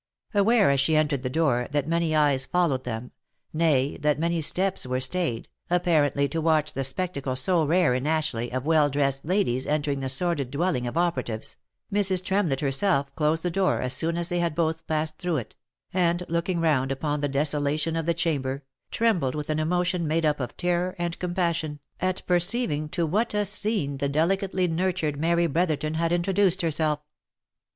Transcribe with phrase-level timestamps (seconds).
[0.33, 3.11] Aware, as she entered the door, that many eyes followed them,
[3.53, 8.49] nay, that many steps were stayed, apparently, to watch the spectacle so rare in Ashleigh
[8.51, 11.55] of well dressed ladies entering the sordid dwelling of operatives,
[11.93, 12.23] Mrs.
[12.23, 15.55] Tremlett herself closed the door as soon as they had both passed through it,
[15.93, 20.39] and looking round upon the desolation of the chamber, trembled with an emotion made up
[20.39, 25.45] of terror and compas sion, at perceiving to what a scene the delicately nurtured Mary
[25.45, 27.01] Bro therton had introduced herself.